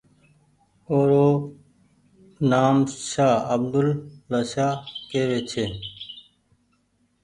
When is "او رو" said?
0.89-1.27